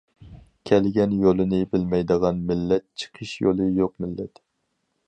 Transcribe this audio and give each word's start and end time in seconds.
كەلگەن 0.69 1.13
يولىنى 1.25 1.59
بىلمەيدىغان 1.75 2.41
مىللەت 2.53 2.87
چىقىش 3.03 3.39
يولى 3.47 3.71
يوق 3.83 3.97
مىللەت. 4.07 4.45